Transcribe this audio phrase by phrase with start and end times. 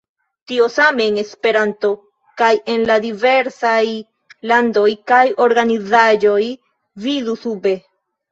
[0.51, 1.89] Tio same en Esperanto
[2.41, 3.83] kaj en la diversaj
[4.53, 6.41] landoj kaj organizaĵoj,
[7.07, 7.75] vidu sube.